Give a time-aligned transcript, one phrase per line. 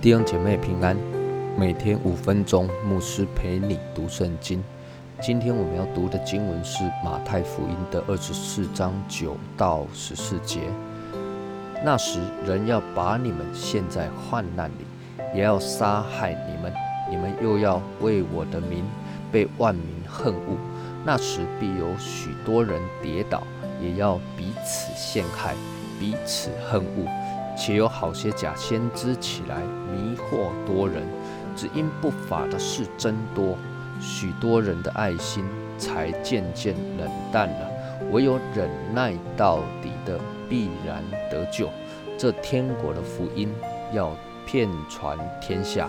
[0.00, 0.96] 弟兄姐妹平安，
[1.56, 4.62] 每天五分钟，牧师陪你读圣经。
[5.20, 10.60] 今天我们要读的经文是马太福音的二十四章九到十四节。
[11.84, 14.86] 那时，人要把你们陷在患难里，
[15.34, 16.72] 也要杀害你们，
[17.10, 18.84] 你们又要为我的名
[19.30, 20.56] 被万民恨恶。
[21.04, 23.42] 那时必有许多人跌倒，
[23.80, 25.54] 也要彼此陷害，
[25.98, 27.06] 彼此恨恶。
[27.56, 29.56] 且有好些假先知起来
[29.92, 31.02] 迷惑多人，
[31.56, 33.56] 只因不法的事增多，
[34.00, 35.44] 许多人的爱心
[35.76, 37.68] 才渐渐冷淡了。
[38.12, 41.68] 唯有忍耐到底的，必然得救。
[42.16, 43.52] 这天国的福音
[43.92, 44.16] 要
[44.50, 45.86] 遍传天下，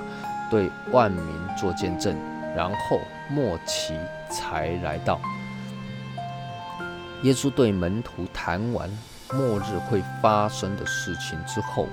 [0.51, 1.23] 对万民
[1.57, 2.13] 做见证，
[2.53, 3.97] 然后末期
[4.29, 5.17] 才来到。
[7.23, 8.89] 耶稣对门徒谈完。
[9.31, 11.85] 末日会发生的事情之后，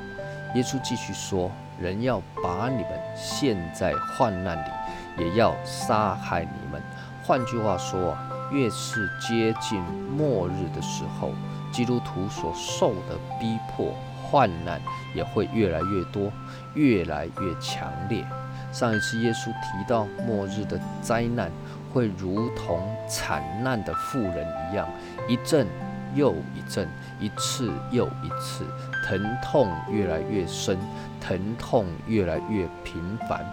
[0.54, 6.82] 耶稣继续说：“人要把你们陷在患难里，也要杀害你们。”
[7.22, 8.16] 换句话说，
[8.50, 9.78] 越是接近
[10.16, 11.32] 末日的时候，
[11.70, 13.92] 基督徒所受的逼迫、
[14.30, 14.80] 患难
[15.14, 16.32] 也会越来越多，
[16.74, 18.26] 越来越强烈。
[18.72, 21.50] 上一次耶稣提到末日的灾难
[21.92, 24.88] 会如同惨难的妇人一样，
[25.28, 25.66] 一阵。
[26.14, 26.88] 又一阵，
[27.20, 28.64] 一次又一次，
[29.06, 30.78] 疼痛越来越深，
[31.20, 33.44] 疼痛越来越频繁。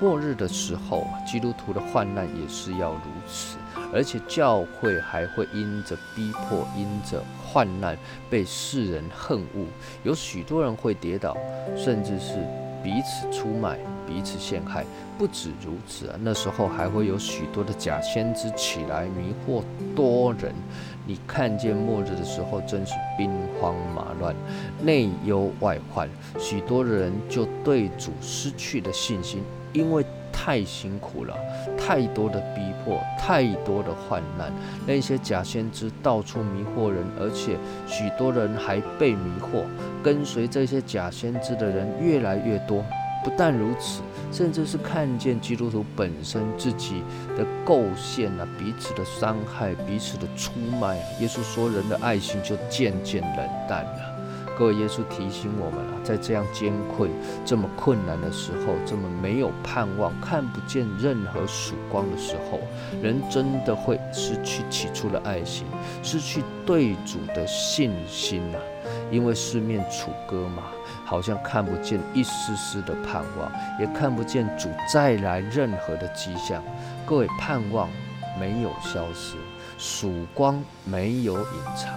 [0.00, 3.56] 末日的时候，基督徒的患难也是要如此，
[3.92, 7.98] 而且教会还会因着逼迫，因着患难
[8.30, 9.66] 被世人恨恶，
[10.04, 11.36] 有许多人会跌倒，
[11.76, 12.36] 甚至是
[12.82, 13.78] 彼此出卖。
[14.08, 14.86] 彼此陷害，
[15.18, 16.16] 不止如此啊！
[16.22, 19.62] 那时候还会有许多的假先知起来迷惑
[19.94, 20.54] 多人。
[21.06, 24.34] 你看见末日的时候，真是兵荒马乱、
[24.82, 26.08] 内忧外患，
[26.38, 29.42] 许多人就对主失去了信心，
[29.72, 31.36] 因为太辛苦了，
[31.76, 34.52] 太多的逼迫，太多的患难。
[34.86, 37.56] 那些假先知到处迷惑人，而且
[37.86, 39.64] 许多人还被迷惑，
[40.02, 42.84] 跟随这些假先知的人越来越多。
[43.24, 47.02] 不但如此，甚至是看见基督徒本身自己
[47.36, 51.04] 的构陷啊，彼此的伤害，彼此的出卖啊。
[51.20, 54.07] 耶稣说，人的爱心就渐渐冷淡了。
[54.58, 57.08] 各位，耶稣提醒我们啊，在这样艰困、
[57.44, 62.58] 这么困难的时候，这么没有盼望、看不见任何曙光的时候，
[63.00, 65.64] 人真的会失去起初的爱心，
[66.02, 68.58] 失去对主的信心啊。
[69.12, 70.64] 因为四面楚歌嘛，
[71.04, 76.60] 好像看不见一丝丝的盼望，也看不见主再来任何的迹象。
[77.06, 77.88] 各位，盼望
[78.40, 79.36] 没有消失，
[79.78, 81.94] 曙光没有隐藏，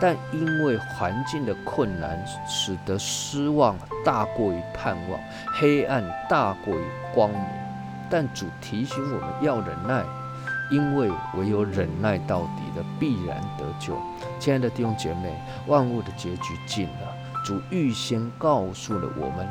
[0.00, 5.20] 但因为环境的困难，使得失望大过于盼望，
[5.54, 6.84] 黑暗大过于
[7.14, 7.40] 光明。
[8.10, 10.04] 但主提醒我们要忍耐。
[10.70, 13.94] 因为唯有忍耐到底的，必然得救。
[14.40, 19.46] 亲爱的弟兄姐妹，万物的结局近了，主预先告诉了我们，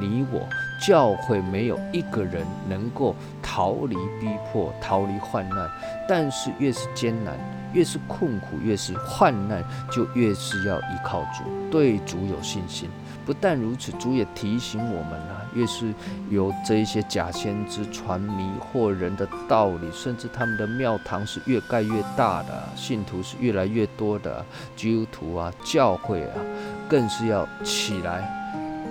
[0.00, 0.46] 你我
[0.86, 5.68] 教会没有一个人能够逃离逼迫、逃离患难。
[6.08, 7.34] 但是越是艰难，
[7.72, 12.88] 越是困苦，越是患难，就越是要依靠主，对主有信心。
[13.26, 15.92] 不但如此，主也提醒我们啊，越是
[16.30, 24.42] 有这一些假先知传迷惑人的道理，甚至他们的庙堂是越盖越大的，信徒是越来越多的，
[24.74, 26.40] 基督徒啊，教会啊，
[26.88, 28.37] 更是要起来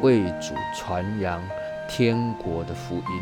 [0.01, 1.41] 为主传扬
[1.89, 3.21] 天国的福音，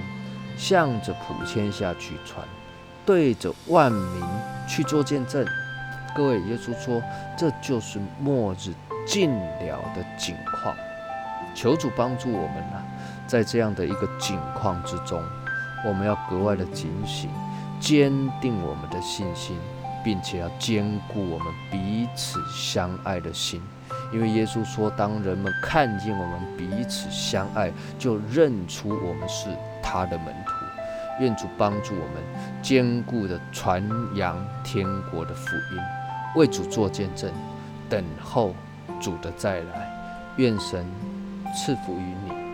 [0.57, 2.45] 向着普天下去传，
[3.05, 4.23] 对着万民
[4.67, 5.45] 去做见证。
[6.15, 7.01] 各位，耶稣说，
[7.37, 8.73] 这就是末日
[9.05, 10.75] 近了的景况。
[11.53, 12.81] 求主帮助我们呐，
[13.27, 15.23] 在这样的一个境况之中，
[15.85, 17.29] 我们要格外的警醒，
[17.79, 18.11] 坚
[18.41, 19.57] 定我们的信心，
[20.03, 23.61] 并且要兼顾我们彼此相爱的心。
[24.11, 29.49] 因为耶稣说，当人们看见我们彼此相爱，就认出我们是
[29.81, 30.53] 他的门徒。
[31.19, 32.23] 愿主帮助我们
[32.61, 33.81] 坚固的传
[34.15, 35.81] 扬天国的福音，
[36.35, 37.31] 为主做见证，
[37.89, 38.53] 等候
[39.01, 39.89] 主的再来。
[40.37, 40.85] 愿神。
[41.55, 42.44] 赐福于你。